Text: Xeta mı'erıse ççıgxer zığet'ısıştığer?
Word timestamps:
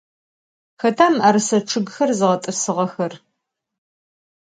Xeta 0.81 1.07
mı'erıse 1.13 1.59
ççıgxer 1.69 2.09
zığet'ısıştığer? 2.19 3.13